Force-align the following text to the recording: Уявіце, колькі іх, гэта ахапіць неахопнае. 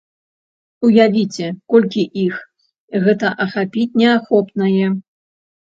Уявіце, 0.87 1.45
колькі 1.73 2.03
іх, 2.25 2.41
гэта 3.05 3.27
ахапіць 3.47 3.89
неахопнае. 4.03 4.85